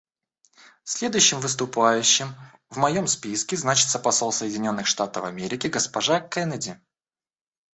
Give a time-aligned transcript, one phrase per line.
[0.83, 2.33] Следующим выступающим
[2.71, 6.81] в моем списке значится посол Соединенных Штатов Америки госпожа Кеннеди.